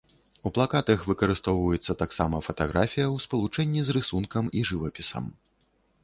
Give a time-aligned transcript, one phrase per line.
[0.49, 5.29] У плакатах выкарыстоўваецца таксама фатаграфія ў спалучэнні з рысункам і з жывапісам.